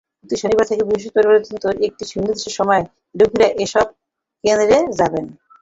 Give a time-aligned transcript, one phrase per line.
[0.19, 2.83] প্রতি শনিবার থেকে বৃহস্পতিবার পর্যন্ত একটি নির্দিষ্ট সময়ে
[3.15, 3.85] রোগীরা এসব
[4.43, 5.25] কেন্দ্রে যাবেন।